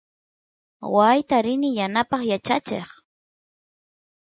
waayta 0.93 1.37
rini 1.45 1.69
yanapaq 1.79 2.21
yachacheq 2.31 2.89